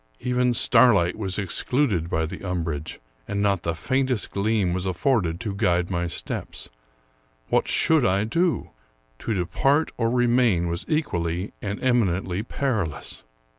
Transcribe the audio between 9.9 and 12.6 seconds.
or remain was equally and eminently